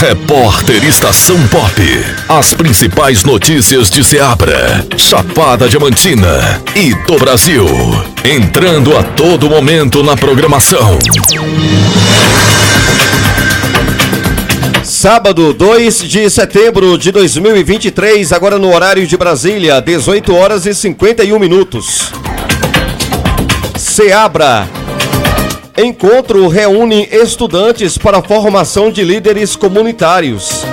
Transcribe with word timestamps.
Repórter 0.00 0.84
Estação 0.84 1.36
Pop. 1.48 1.82
As 2.28 2.54
principais 2.54 3.24
notícias 3.24 3.90
de 3.90 4.04
Ceabra, 4.04 4.86
Chapada 4.96 5.68
Diamantina 5.68 6.62
e 6.76 6.94
do 7.04 7.18
Brasil. 7.18 7.66
Entrando 8.24 8.96
a 8.96 9.02
todo 9.02 9.50
momento 9.50 10.04
na 10.04 10.16
programação. 10.16 11.00
Sábado, 14.84 15.52
2 15.52 16.08
de 16.08 16.30
setembro 16.30 16.96
de 16.96 17.10
2023, 17.10 18.32
agora 18.32 18.56
no 18.56 18.72
horário 18.72 19.04
de 19.04 19.16
Brasília, 19.16 19.80
18 19.80 20.32
horas 20.32 20.64
e 20.64 20.76
51 20.76 21.36
minutos. 21.40 22.12
Seabra. 23.76 24.77
Encontro 25.80 26.48
reúne 26.48 27.08
estudantes 27.12 27.96
para 27.96 28.18
a 28.18 28.22
formação 28.22 28.90
de 28.90 29.04
líderes 29.04 29.54
comunitários. 29.54 30.64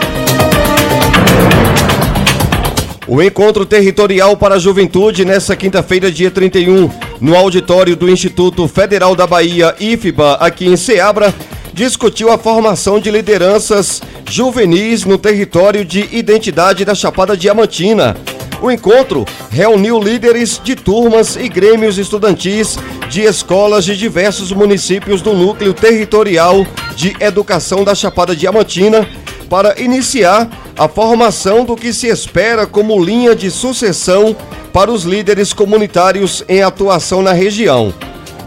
O 3.08 3.22
encontro 3.22 3.68
territorial 3.68 4.36
para 4.36 4.56
a 4.56 4.58
juventude 4.58 5.24
nesta 5.24 5.56
quinta-feira, 5.56 6.12
dia 6.12 6.32
31, 6.32 6.90
no 7.22 7.36
auditório 7.36 7.96
do 7.96 8.10
Instituto 8.10 8.68
Federal 8.68 9.16
da 9.16 9.28
Bahia, 9.28 9.76
IFBA, 9.80 10.38
aqui 10.40 10.66
em 10.66 10.76
Ceabra, 10.76 11.32
discutiu 11.72 12.32
a 12.32 12.38
formação 12.40 13.00
de 13.00 13.12
lideranças 13.12 14.02
juvenis 14.28 15.06
no 15.06 15.20
território 15.20 15.86
de 15.86 16.10
identidade 16.18 16.84
da 16.84 16.96
Chapada 16.96 17.38
Diamantina. 17.38 18.18
O 18.66 18.72
encontro 18.72 19.26
reuniu 19.52 20.00
líderes 20.00 20.60
de 20.64 20.76
turmas 20.76 21.36
e 21.36 21.48
grêmios 21.48 22.00
estudantis 22.00 22.80
de 23.12 23.22
escolas 23.22 23.86
de 23.86 23.96
diversos 23.96 24.52
municípios 24.52 25.22
do 25.22 25.36
núcleo 25.36 25.72
territorial 25.72 26.66
de 26.96 27.16
educação 27.20 27.84
da 27.84 27.94
Chapada 27.94 28.36
Diamantina 28.36 29.08
para 29.48 29.80
iniciar 29.80 30.50
a 30.76 30.88
formação 30.88 31.64
do 31.64 31.76
que 31.76 31.94
se 31.94 32.08
espera 32.08 32.66
como 32.66 33.00
linha 33.00 33.36
de 33.36 33.52
sucessão 33.52 34.36
para 34.74 34.92
os 34.92 35.04
líderes 35.04 35.54
comunitários 35.54 36.44
em 36.50 36.64
atuação 36.64 37.22
na 37.22 37.34
região. 37.34 37.94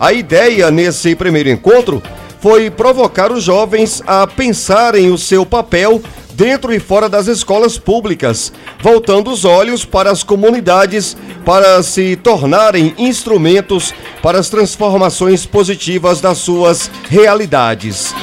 A 0.00 0.12
ideia 0.12 0.68
nesse 0.68 1.14
primeiro 1.14 1.48
encontro 1.48 2.02
foi 2.40 2.70
provocar 2.70 3.30
os 3.30 3.44
jovens 3.44 4.02
a 4.04 4.26
pensarem 4.26 5.12
o 5.12 5.18
seu 5.18 5.46
papel 5.46 6.02
dentro 6.38 6.72
e 6.72 6.78
fora 6.78 7.08
das 7.08 7.26
escolas 7.26 7.76
públicas, 7.76 8.52
voltando 8.80 9.28
os 9.28 9.44
olhos 9.44 9.84
para 9.84 10.08
as 10.12 10.22
comunidades 10.22 11.16
para 11.44 11.82
se 11.82 12.14
tornarem 12.14 12.94
instrumentos 12.96 13.92
para 14.22 14.38
as 14.38 14.48
transformações 14.48 15.44
positivas 15.44 16.20
das 16.20 16.38
suas 16.38 16.88
realidades. 17.10 18.14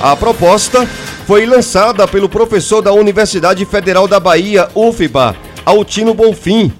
A 0.00 0.14
proposta 0.14 0.88
foi 1.26 1.44
lançada 1.44 2.06
pelo 2.06 2.28
professor 2.28 2.80
da 2.80 2.92
Universidade 2.92 3.64
Federal 3.64 4.06
da 4.06 4.20
Bahia, 4.20 4.68
UFBA, 4.72 5.34
Altino 5.64 6.14
Bonfim. 6.14 6.72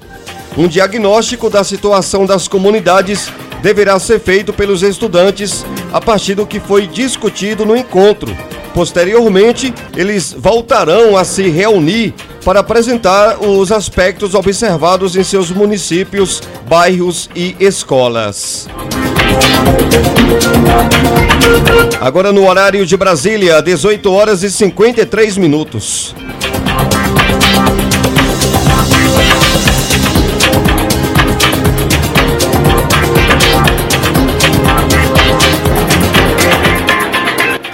Um 0.57 0.69
diagnóstico 0.69 1.51
da 1.51 1.65
situação 1.65 2.25
das 2.25 2.47
comunidades 2.47 3.29
deverá 3.61 3.99
ser 3.99 4.21
feito 4.21 4.53
pelos 4.53 4.85
estudantes 4.85 5.67
a 5.93 6.01
partir 6.01 6.37
do 6.37 6.47
que 6.47 6.61
foi 6.61 6.87
discutido 6.87 7.67
no 7.67 7.77
encontro. 7.77 8.33
Posteriormente, 8.77 9.73
eles 9.97 10.37
voltarão 10.39 11.17
a 11.17 11.25
se 11.25 11.49
reunir 11.49 12.13
para 12.45 12.61
apresentar 12.61 13.43
os 13.43 13.73
aspectos 13.73 14.35
observados 14.35 15.17
em 15.17 15.25
seus 15.25 15.51
municípios, 15.51 16.43
bairros 16.69 17.31
e 17.35 17.57
escolas. 17.59 18.69
Agora 22.03 22.31
no 22.33 22.47
horário 22.47 22.85
de 22.85 22.99
Brasília, 22.99 23.63
18 23.63 24.13
horas 24.13 24.43
e 24.43 24.51
53 24.51 25.39
minutos. 25.39 26.15